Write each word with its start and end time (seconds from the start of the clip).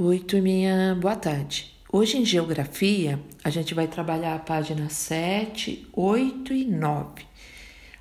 Oi, 0.00 0.20
turminha, 0.20 0.96
boa 1.00 1.16
tarde. 1.16 1.72
Hoje 1.92 2.18
em 2.18 2.24
Geografia, 2.24 3.18
a 3.42 3.50
gente 3.50 3.74
vai 3.74 3.88
trabalhar 3.88 4.36
a 4.36 4.38
página 4.38 4.88
7, 4.88 5.88
8 5.92 6.52
e 6.52 6.64
9. 6.64 7.22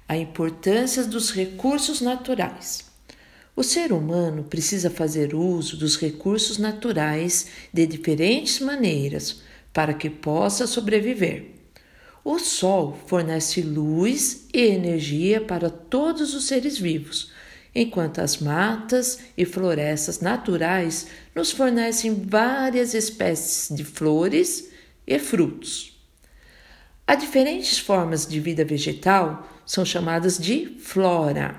A 0.08 0.16
importância 0.16 1.04
dos 1.06 1.32
recursos 1.32 2.00
naturais. 2.00 2.86
O 3.56 3.64
ser 3.64 3.92
humano 3.92 4.44
precisa 4.44 4.92
fazer 4.92 5.34
uso 5.34 5.76
dos 5.76 5.98
recursos 5.98 6.60
naturais 6.60 7.48
de 7.74 7.88
diferentes 7.88 8.60
maneiras 8.60 9.42
para 9.74 9.96
que 9.96 10.08
possa 10.08 10.68
sobreviver. 10.68 11.48
O 12.24 12.38
Sol 12.38 12.96
fornece 13.08 13.62
luz 13.62 14.46
e 14.54 14.68
energia 14.68 15.42
para 15.42 15.72
todos 15.72 16.36
os 16.36 16.46
seres 16.46 16.78
vivos 16.78 17.32
enquanto 17.80 18.22
as 18.22 18.40
matas 18.40 19.20
e 19.38 19.46
florestas 19.46 20.20
naturais 20.20 21.06
nos 21.36 21.52
fornecem 21.52 22.26
várias 22.26 22.96
espécies 22.96 23.70
de 23.70 23.86
flores 23.86 24.72
e 25.06 25.20
frutos. 25.20 25.96
Há 27.06 27.14
diferentes 27.14 27.78
formas 27.78 28.26
de 28.26 28.40
vida 28.40 28.66
vegetal, 28.66 29.48
são 29.64 29.86
chamadas 29.86 30.40
de 30.40 30.76
flora. 30.80 31.56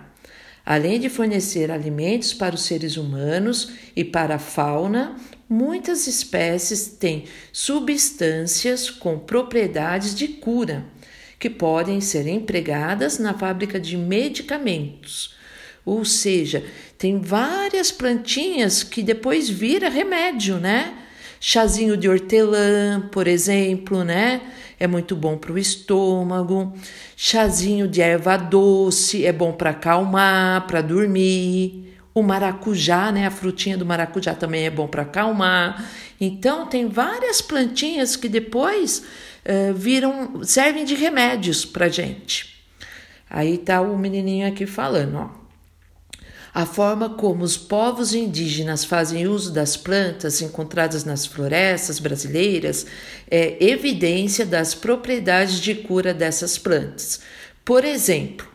Além 0.67 0.99
de 0.99 1.09
fornecer 1.09 1.71
alimentos 1.71 2.35
para 2.35 2.57
os 2.57 2.63
seres 2.63 2.97
humanos 2.97 3.71
e 3.95 4.03
para 4.03 4.35
a 4.35 4.41
fauna, 4.41 5.15
muitas 5.49 6.09
espécies 6.09 6.89
têm 6.89 7.27
substâncias 7.53 8.91
com 8.91 9.21
propriedades 9.21 10.17
de 10.17 10.27
cura, 10.27 10.85
que 11.39 11.49
podem 11.49 12.01
ser 12.01 12.27
empregadas 12.27 13.21
na 13.21 13.35
fábrica 13.35 13.79
de 13.79 13.97
medicamentos 13.97 15.38
ou 15.89 16.05
seja, 16.05 16.65
tem 16.99 17.19
várias 17.19 17.91
plantinhas 17.91 18.83
que 18.83 19.03
depois 19.03 19.49
vira 19.49 19.89
remédio, 19.89 20.59
né? 20.59 20.95
Chazinho 21.41 21.97
de 21.97 22.09
hortelã, 22.09 23.09
por 23.11 23.27
exemplo, 23.27 24.05
né? 24.05 24.43
É 24.79 24.87
muito 24.87 25.17
bom 25.17 25.39
para 25.39 25.53
o 25.53 25.59
estômago. 25.59 26.77
Chazinho 27.17 27.89
de 27.89 28.03
erva 28.03 28.37
doce 28.37 29.25
é 29.25 29.33
bom 29.33 29.53
para 29.53 29.71
acalmar, 29.71 30.67
para 30.67 30.83
dormir. 30.83 31.95
O 32.13 32.23
maracujá, 32.23 33.11
né? 33.11 33.27
A 33.27 33.31
frutinha 33.31 33.79
do 33.79 33.87
maracujá 33.87 34.35
também 34.35 34.67
é 34.67 34.71
bom 34.71 34.87
para 34.87 35.03
acalmar. 35.03 35.89
Então, 36.21 36.67
tem 36.67 36.89
várias 36.89 37.41
plantinhas 37.41 38.15
que 38.15 38.29
depois 38.29 38.99
uh, 39.47 39.73
viram, 39.73 40.43
servem 40.43 40.85
de 40.85 40.95
remédios 40.95 41.65
para 41.65 41.89
gente. 41.89 42.63
Aí 43.31 43.57
tá 43.57 43.81
o 43.81 43.97
menininho 43.97 44.47
aqui 44.47 44.67
falando, 44.67 45.17
ó. 45.17 45.48
A 46.55 46.65
forma 46.65 47.11
como 47.11 47.45
os 47.45 47.57
povos 47.57 48.15
indígenas 48.15 48.85
fazem 48.85 49.27
uso 49.27 49.53
das 49.53 49.77
plantas 49.77 50.41
encontradas 50.41 51.05
nas 51.05 51.27
florestas 51.27 51.99
brasileiras 51.99 52.87
é 53.31 53.57
evidência 53.65 54.47
das 54.47 54.75
propriedades 54.75 55.61
de 55.61 55.75
cura 55.75 56.15
dessas 56.15 56.57
plantas. 56.57 57.21
Por 57.65 57.85
exemplo, 57.85 58.49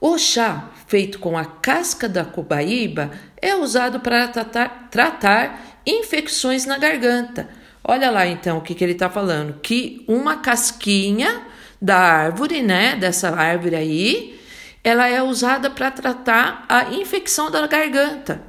o 0.00 0.16
chá 0.18 0.70
feito 0.86 1.18
com 1.18 1.36
a 1.36 1.44
casca 1.44 2.08
da 2.08 2.24
cobaíba 2.24 3.10
é 3.40 3.56
usado 3.56 4.00
para 4.00 4.28
tratar, 4.28 4.88
tratar 4.90 5.80
infecções 5.84 6.64
na 6.64 6.78
garganta. 6.78 7.48
Olha 7.82 8.10
lá 8.10 8.26
então 8.26 8.58
o 8.58 8.60
que, 8.60 8.74
que 8.74 8.84
ele 8.84 8.92
está 8.92 9.10
falando: 9.10 9.60
que 9.60 10.04
uma 10.06 10.36
casquinha 10.36 11.42
da 11.80 11.96
árvore, 11.96 12.62
né, 12.62 12.96
dessa 12.96 13.30
árvore 13.30 13.74
aí, 13.74 14.35
ela 14.86 15.08
é 15.08 15.20
usada 15.20 15.68
para 15.68 15.90
tratar 15.90 16.64
a 16.68 16.94
infecção 16.94 17.50
da 17.50 17.66
garganta. 17.66 18.40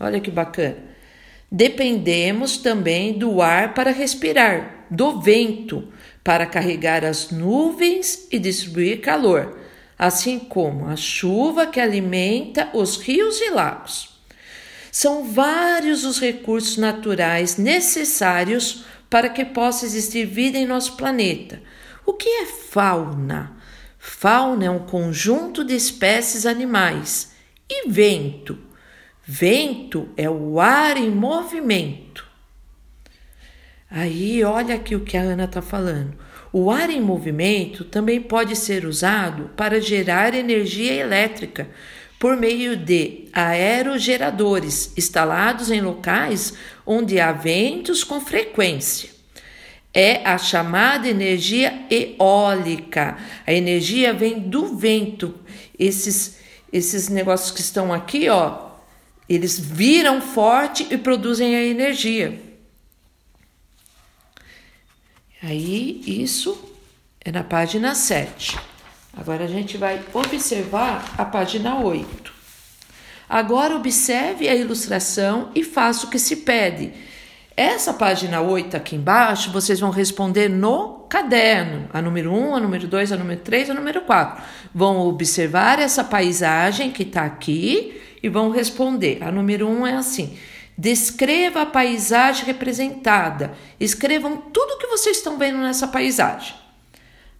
Olha 0.00 0.18
que 0.18 0.32
bacana. 0.32 0.78
Dependemos 1.48 2.56
também 2.58 3.16
do 3.16 3.40
ar 3.40 3.72
para 3.72 3.92
respirar, 3.92 4.86
do 4.90 5.20
vento 5.20 5.86
para 6.24 6.44
carregar 6.44 7.04
as 7.04 7.30
nuvens 7.30 8.26
e 8.32 8.38
distribuir 8.40 9.00
calor, 9.00 9.60
assim 9.96 10.40
como 10.40 10.88
a 10.88 10.96
chuva 10.96 11.68
que 11.68 11.78
alimenta 11.78 12.68
os 12.74 12.96
rios 12.96 13.40
e 13.40 13.50
lagos. 13.50 14.20
São 14.90 15.22
vários 15.22 16.04
os 16.04 16.18
recursos 16.18 16.76
naturais 16.76 17.58
necessários 17.58 18.84
para 19.08 19.28
que 19.28 19.44
possa 19.44 19.86
existir 19.86 20.26
vida 20.26 20.58
em 20.58 20.66
nosso 20.66 20.96
planeta. 20.96 21.62
O 22.04 22.12
que 22.12 22.28
é 22.28 22.46
fauna? 22.46 23.55
Fauna 24.08 24.64
é 24.64 24.70
um 24.70 24.78
conjunto 24.78 25.64
de 25.64 25.74
espécies 25.74 26.46
animais. 26.46 27.32
E 27.68 27.88
vento? 27.88 28.56
Vento 29.24 30.08
é 30.16 30.30
o 30.30 30.60
ar 30.60 30.96
em 30.96 31.10
movimento. 31.10 32.24
Aí, 33.90 34.44
olha 34.44 34.76
aqui 34.76 34.94
o 34.94 35.00
que 35.00 35.16
a 35.16 35.22
Ana 35.22 35.44
está 35.44 35.60
falando. 35.60 36.16
O 36.52 36.70
ar 36.70 36.88
em 36.88 37.00
movimento 37.00 37.84
também 37.84 38.20
pode 38.20 38.54
ser 38.54 38.86
usado 38.86 39.50
para 39.56 39.80
gerar 39.80 40.34
energia 40.34 40.94
elétrica 40.94 41.68
por 42.16 42.36
meio 42.36 42.76
de 42.76 43.24
aerogeradores 43.32 44.96
instalados 44.96 45.68
em 45.68 45.80
locais 45.80 46.54
onde 46.86 47.18
há 47.18 47.32
ventos 47.32 48.04
com 48.04 48.20
frequência 48.20 49.15
é 49.96 50.20
a 50.28 50.36
chamada 50.36 51.08
energia 51.08 51.86
eólica. 51.90 53.16
A 53.46 53.52
energia 53.54 54.12
vem 54.12 54.38
do 54.38 54.76
vento. 54.76 55.34
Esses, 55.78 56.36
esses 56.70 57.08
negócios 57.08 57.50
que 57.50 57.62
estão 57.62 57.90
aqui, 57.90 58.28
ó, 58.28 58.72
eles 59.26 59.58
viram 59.58 60.20
forte 60.20 60.86
e 60.90 60.98
produzem 60.98 61.56
a 61.56 61.64
energia. 61.64 62.38
Aí, 65.42 66.02
isso 66.06 66.62
é 67.24 67.32
na 67.32 67.42
página 67.42 67.94
7. 67.94 68.58
Agora 69.16 69.44
a 69.44 69.48
gente 69.48 69.78
vai 69.78 70.04
observar 70.12 71.14
a 71.16 71.24
página 71.24 71.78
8. 71.78 72.34
Agora 73.26 73.74
observe 73.74 74.46
a 74.46 74.54
ilustração 74.54 75.50
e 75.54 75.64
faça 75.64 76.06
o 76.06 76.10
que 76.10 76.18
se 76.18 76.36
pede. 76.36 76.92
Essa 77.56 77.94
página 77.94 78.42
8 78.42 78.76
aqui 78.76 78.96
embaixo, 78.96 79.50
vocês 79.50 79.80
vão 79.80 79.88
responder 79.88 80.46
no 80.46 81.06
caderno, 81.08 81.88
a 81.90 82.02
número 82.02 82.30
1, 82.30 82.56
a 82.56 82.60
número 82.60 82.86
2, 82.86 83.12
a 83.12 83.16
número 83.16 83.40
3, 83.40 83.70
a 83.70 83.74
número 83.74 84.02
4. 84.02 84.44
Vão 84.74 84.98
observar 85.08 85.78
essa 85.78 86.04
paisagem 86.04 86.90
que 86.90 87.02
está 87.02 87.24
aqui 87.24 87.98
e 88.22 88.28
vão 88.28 88.50
responder. 88.50 89.22
A 89.22 89.32
número 89.32 89.66
1 89.66 89.86
é 89.86 89.94
assim: 89.94 90.36
descreva 90.76 91.62
a 91.62 91.66
paisagem 91.66 92.44
representada. 92.44 93.54
Escrevam 93.80 94.36
tudo 94.36 94.76
que 94.76 94.88
vocês 94.88 95.16
estão 95.16 95.38
vendo 95.38 95.56
nessa 95.56 95.88
paisagem. 95.88 96.54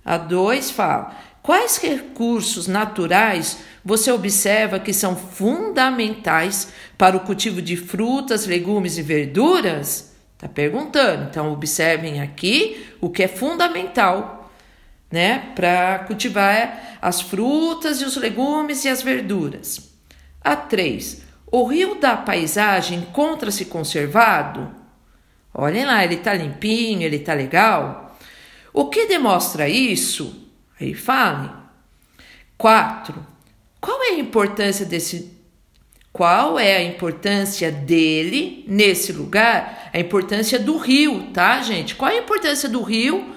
A 0.02 0.16
2 0.16 0.70
fala: 0.70 1.14
quais 1.46 1.76
recursos 1.76 2.66
naturais 2.66 3.60
você 3.84 4.10
observa 4.10 4.80
que 4.80 4.92
são 4.92 5.14
fundamentais 5.14 6.72
para 6.98 7.16
o 7.16 7.20
cultivo 7.20 7.62
de 7.62 7.76
frutas, 7.76 8.46
legumes 8.46 8.98
e 8.98 9.02
verduras? 9.02 10.12
Está 10.34 10.48
perguntando. 10.48 11.28
Então, 11.30 11.52
observem 11.52 12.20
aqui 12.20 12.84
o 13.00 13.08
que 13.08 13.22
é 13.22 13.28
fundamental 13.28 14.52
né, 15.08 15.52
para 15.54 16.00
cultivar 16.00 16.98
as 17.00 17.20
frutas 17.20 18.00
e 18.00 18.04
os 18.04 18.16
legumes 18.16 18.84
e 18.84 18.88
as 18.88 19.00
verduras. 19.00 19.92
A 20.42 20.56
3. 20.56 21.22
O 21.46 21.64
rio 21.64 21.94
da 22.00 22.16
paisagem 22.16 22.98
encontra-se 22.98 23.66
conservado? 23.66 24.74
Olhem 25.54 25.86
lá, 25.86 26.04
ele 26.04 26.16
está 26.16 26.34
limpinho, 26.34 27.02
ele 27.02 27.16
está 27.16 27.34
legal. 27.34 28.18
O 28.72 28.86
que 28.86 29.06
demonstra 29.06 29.68
isso? 29.68 30.45
Aí 30.80 30.94
fale. 30.94 31.50
4. 32.58 33.26
Qual 33.80 34.02
é 34.02 34.08
a 34.08 34.18
importância 34.18 34.84
desse 34.84 35.36
qual 36.16 36.58
é 36.58 36.78
a 36.78 36.82
importância 36.82 37.70
dele 37.70 38.64
nesse 38.66 39.12
lugar? 39.12 39.90
A 39.92 39.98
importância 39.98 40.58
do 40.58 40.78
rio, 40.78 41.30
tá, 41.30 41.60
gente? 41.60 41.94
Qual 41.94 42.10
é 42.10 42.14
a 42.14 42.22
importância 42.22 42.70
do 42.70 42.80
rio, 42.80 43.36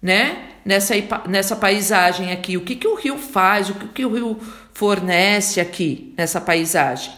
né? 0.00 0.50
Nessa, 0.64 0.94
nessa 1.26 1.56
paisagem 1.56 2.30
aqui, 2.30 2.56
o 2.56 2.60
que, 2.60 2.76
que 2.76 2.86
o 2.86 2.94
rio 2.94 3.18
faz, 3.18 3.68
o 3.68 3.74
que, 3.74 3.88
que 3.88 4.04
o 4.04 4.14
rio 4.14 4.38
fornece 4.72 5.60
aqui 5.60 6.14
nessa 6.16 6.40
paisagem. 6.40 7.12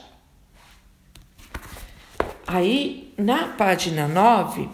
Aí, 2.47 3.13
na 3.19 3.49
página 3.49 4.09
9, 4.09 4.67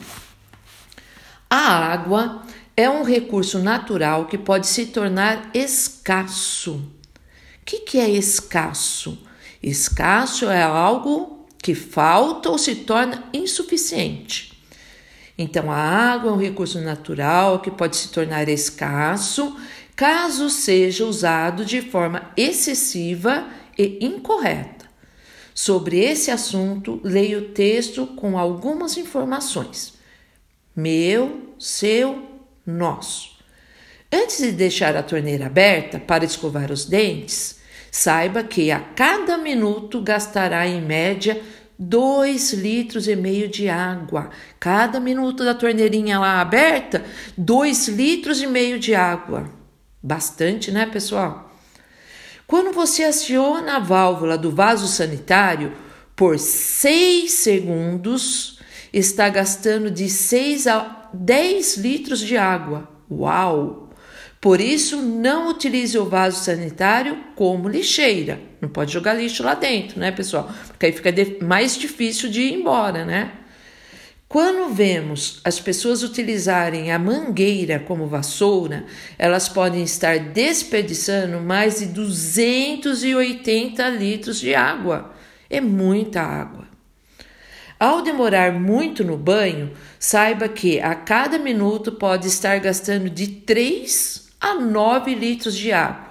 a 1.51 1.93
água 1.93 2.43
é 2.79 2.89
um 2.89 3.03
recurso 3.03 3.59
natural 3.59 4.27
que 4.27 4.39
pode 4.39 4.67
se 4.67 4.87
tornar 4.87 5.51
escasso 5.53 6.99
que, 7.69 7.81
que 7.81 7.99
é 7.99 8.09
escasso? 8.09 9.19
Escasso 9.63 10.49
é 10.49 10.63
algo 10.63 11.47
que 11.63 11.75
falta 11.75 12.49
ou 12.49 12.57
se 12.57 12.77
torna 12.77 13.29
insuficiente. 13.31 14.59
Então, 15.37 15.71
a 15.71 15.77
água 15.77 16.31
é 16.31 16.33
um 16.33 16.39
recurso 16.39 16.81
natural 16.81 17.61
que 17.61 17.71
pode 17.71 17.99
se 17.99 18.09
tornar 18.09 18.49
escasso 18.49 19.55
caso 19.95 20.49
seja 20.49 21.05
usado 21.05 21.63
de 21.63 21.83
forma 21.83 22.31
excessiva 22.39 23.47
e 23.77 23.99
incorreta. 24.01 24.87
Sobre 25.55 25.99
esse 25.99 26.31
assunto, 26.31 26.99
leia 27.05 27.37
o 27.37 27.49
texto 27.51 28.07
com 28.07 28.39
algumas 28.39 28.97
informações. 28.97 29.93
Meu, 30.75 31.53
seu, 31.59 32.38
nosso. 32.71 33.39
Antes 34.13 34.39
de 34.39 34.53
deixar 34.53 34.97
a 34.97 35.03
torneira 35.03 35.47
aberta 35.47 35.99
para 35.99 36.25
escovar 36.25 36.71
os 36.71 36.85
dentes, 36.85 37.61
saiba 37.91 38.43
que 38.43 38.71
a 38.71 38.81
cada 38.81 39.37
minuto 39.37 40.01
gastará 40.01 40.67
em 40.67 40.81
média 40.81 41.41
2 41.79 42.55
litros 42.55 43.07
e 43.07 43.15
meio 43.15 43.49
de 43.49 43.69
água. 43.69 44.31
Cada 44.59 44.99
minuto 44.99 45.45
da 45.45 45.55
torneirinha 45.55 46.19
lá 46.19 46.41
aberta, 46.41 47.05
2 47.37 47.89
litros 47.89 48.43
e 48.43 48.47
meio 48.47 48.79
de 48.79 48.95
água. 48.95 49.49
Bastante, 50.03 50.73
né, 50.73 50.87
pessoal? 50.87 51.53
Quando 52.47 52.73
você 52.73 53.05
aciona 53.05 53.77
a 53.77 53.79
válvula 53.79 54.39
do 54.39 54.51
vaso 54.51 54.89
sanitário 54.89 55.73
por 56.17 56.39
6 56.39 57.31
segundos, 57.31 58.59
está 58.93 59.29
gastando 59.29 59.91
de 59.91 60.09
6 60.09 60.67
a 60.67 60.98
10 61.13 61.79
litros 61.79 62.21
de 62.21 62.37
água. 62.37 62.89
Uau! 63.11 63.91
Por 64.41 64.61
isso, 64.61 65.03
não 65.03 65.51
utilize 65.51 65.99
o 65.99 66.05
vaso 66.05 66.45
sanitário 66.45 67.19
como 67.35 67.69
lixeira. 67.69 68.41
Não 68.61 68.69
pode 68.69 68.93
jogar 68.93 69.15
lixo 69.15 69.43
lá 69.43 69.55
dentro, 69.55 69.99
né, 69.99 70.13
pessoal? 70.13 70.49
Porque 70.69 70.87
aí 70.87 70.93
fica 70.93 71.13
mais 71.45 71.77
difícil 71.77 72.31
de 72.31 72.43
ir 72.43 72.55
embora, 72.55 73.05
né? 73.05 73.33
Quando 74.29 74.75
vemos 74.75 75.41
as 75.43 75.59
pessoas 75.59 76.03
utilizarem 76.03 76.93
a 76.93 76.99
mangueira 76.99 77.81
como 77.81 78.07
vassoura, 78.07 78.85
elas 79.19 79.49
podem 79.49 79.83
estar 79.83 80.19
desperdiçando 80.19 81.41
mais 81.41 81.79
de 81.79 81.87
280 81.87 83.89
litros 83.89 84.39
de 84.39 84.55
água. 84.55 85.15
É 85.49 85.63
muita 85.63 86.21
água. 86.21 86.68
Ao 87.79 88.03
demorar 88.03 88.53
muito 88.53 89.05
no 89.05 89.17
banho, 89.17 89.73
saiba 90.01 90.49
que 90.49 90.81
a 90.81 90.95
cada 90.97 91.39
minuto 91.39 91.93
pode 91.93 92.27
estar 92.27 92.59
gastando 92.59 93.09
de 93.09 93.29
3 93.29 94.31
a 94.41 94.55
9 94.55 95.15
litros 95.15 95.57
de 95.57 95.71
água. 95.71 96.09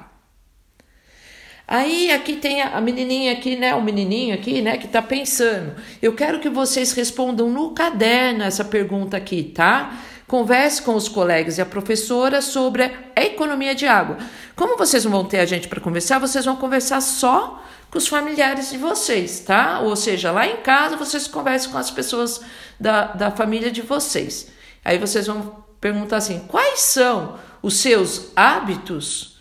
Aí 1.67 2.09
aqui 2.11 2.37
tem 2.37 2.61
a 2.61 2.79
menininha 2.79 3.33
aqui, 3.33 3.57
né, 3.57 3.75
o 3.75 3.81
menininho 3.81 4.33
aqui, 4.33 4.61
né, 4.61 4.77
que 4.77 4.87
tá 4.87 5.01
pensando. 5.01 5.75
Eu 6.01 6.13
quero 6.13 6.39
que 6.39 6.49
vocês 6.49 6.93
respondam 6.93 7.49
no 7.49 7.71
caderno 7.71 8.43
essa 8.43 8.63
pergunta 8.63 9.17
aqui, 9.17 9.43
tá? 9.43 10.01
Converse 10.27 10.81
com 10.81 10.93
os 10.93 11.07
colegas 11.07 11.57
e 11.57 11.61
a 11.61 11.65
professora 11.65 12.41
sobre 12.41 12.83
a 13.15 13.23
economia 13.23 13.73
de 13.73 13.87
água. 13.87 14.17
Como 14.57 14.77
vocês 14.77 15.05
não 15.05 15.11
vão 15.11 15.23
ter 15.23 15.39
a 15.39 15.45
gente 15.45 15.69
para 15.69 15.79
conversar, 15.79 16.19
vocês 16.19 16.43
vão 16.43 16.57
conversar 16.57 16.99
só 16.99 17.63
com 17.89 17.97
os 17.97 18.09
familiares 18.09 18.69
de 18.69 18.77
vocês, 18.77 19.39
tá? 19.39 19.79
Ou 19.79 19.95
seja, 19.95 20.29
lá 20.31 20.45
em 20.45 20.57
casa 20.57 20.97
vocês 20.97 21.27
conversam 21.27 21.71
com 21.71 21.77
as 21.77 21.89
pessoas 21.89 22.41
da, 22.77 23.05
da 23.13 23.31
família 23.31 23.71
de 23.71 23.81
vocês. 23.81 24.51
Aí 24.83 24.97
vocês 24.97 25.27
vão 25.27 25.63
perguntar 25.79 26.17
assim: 26.17 26.39
quais 26.47 26.81
são 26.81 27.39
os 27.61 27.77
seus 27.77 28.33
hábitos? 28.35 29.37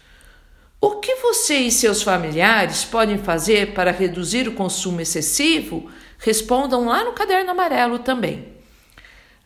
O 0.81 1.01
que 1.01 1.17
você 1.17 1.57
e 1.57 1.73
seus 1.73 2.01
familiares 2.01 2.85
podem 2.85 3.19
fazer 3.19 3.75
para 3.75 3.91
reduzir 3.91 4.47
o 4.47 4.55
consumo 4.55 5.01
excessivo? 5.01 5.91
Respondam 6.19 6.87
lá 6.87 7.03
no 7.03 7.13
caderno 7.13 7.51
amarelo 7.51 7.99
também. 7.99 8.56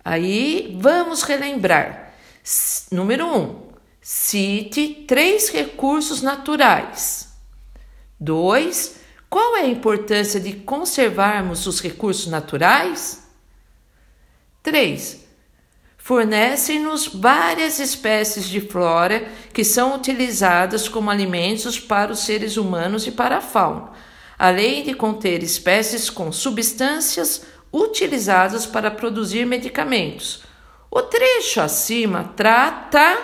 Aí 0.05 0.77
vamos 0.81 1.23
relembrar. 1.23 2.15
Número 2.91 3.27
1. 3.27 3.37
Um, 3.37 3.71
cite 4.01 5.05
três 5.07 5.49
recursos 5.51 6.23
naturais. 6.23 7.33
2. 8.19 8.97
Qual 9.29 9.57
é 9.57 9.61
a 9.61 9.69
importância 9.69 10.41
de 10.41 10.55
conservarmos 10.55 11.67
os 11.67 11.81
recursos 11.81 12.27
naturais? 12.27 13.29
3 14.63 15.31
fornecem-nos 16.11 17.07
várias 17.07 17.79
espécies 17.79 18.49
de 18.49 18.61
flora 18.61 19.29
que 19.53 19.63
são 19.63 19.95
utilizadas 19.95 20.89
como 20.89 21.11
alimentos 21.11 21.79
para 21.79 22.11
os 22.11 22.21
seres 22.21 22.57
humanos 22.57 23.07
e 23.07 23.13
para 23.13 23.37
a 23.37 23.41
fauna, 23.41 23.93
além 24.39 24.83
de 24.83 24.95
conter 24.95 25.43
espécies 25.43 26.09
com 26.11 26.33
substâncias 26.33 27.43
utilizadas 27.73 28.67
para 28.67 28.91
produzir 28.91 29.45
medicamentos. 29.45 30.43
O 30.91 31.03
trecho 31.03 31.61
acima 31.61 32.33
trata. 32.37 33.19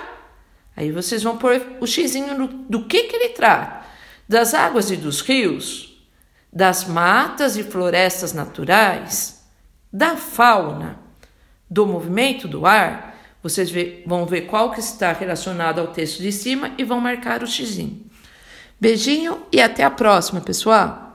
Aí 0.77 0.93
vocês 0.93 1.23
vão 1.23 1.37
pôr 1.37 1.61
o 1.81 1.87
xizinho 1.87 2.37
do, 2.37 2.47
do 2.47 2.85
que, 2.85 3.05
que 3.05 3.17
ele 3.17 3.31
trata: 3.31 3.87
das 4.29 4.55
águas 4.55 4.91
e 4.91 4.97
dos 4.97 5.21
rios, 5.21 5.99
das 6.53 6.85
matas 6.85 7.57
e 7.57 7.63
florestas 7.63 8.33
naturais, 8.33 9.45
da 9.93 10.17
fauna 10.17 11.01
do 11.69 11.87
movimento 11.87 12.47
do 12.47 12.65
ar, 12.65 13.17
vocês 13.43 13.71
vão 14.07 14.27
ver 14.27 14.43
qual 14.43 14.71
que 14.71 14.81
está 14.81 15.13
relacionado 15.13 15.81
ao 15.81 15.89
texto 15.89 16.23
de 16.23 16.31
cima 16.33 16.73
e 16.79 16.85
vão 16.85 17.01
marcar 17.01 17.43
o 17.43 17.47
xizinho. 17.47 18.05
Beijinho 18.81 19.43
e 19.51 19.61
até 19.61 19.83
a 19.83 19.91
próxima, 19.91 20.41
pessoal! 20.41 21.06